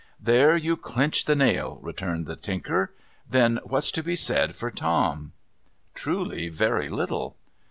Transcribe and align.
'There 0.29 0.57
you 0.57 0.77
clench 0.77 1.25
the 1.25 1.35
nail,' 1.35 1.77
returned 1.83 2.25
the 2.25 2.35
Tinker.' 2.35 2.91
Then 3.29 3.59
what's 3.63 3.91
to 3.91 4.01
be 4.01 4.15
said 4.15 4.55
for 4.55 4.71
Tom?'' 4.71 5.33
Truly, 5.93 6.49
very 6.49 6.89
little.' 6.89 7.35